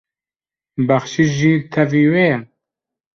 [0.87, 2.37] Bexşîş jî tevî wê ye?